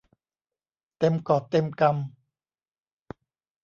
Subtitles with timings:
[0.99, 3.21] เต็มกอบเต็มกำ